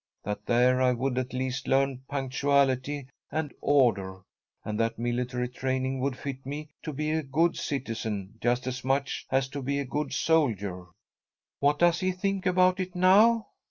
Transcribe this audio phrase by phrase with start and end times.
[0.23, 4.23] That there I would at least learn punctuality and order,
[4.65, 9.27] and that military training would fit me to be a good citizen just as much
[9.29, 10.87] as to be a good soldier."
[11.59, 13.49] "What does he think about it now?"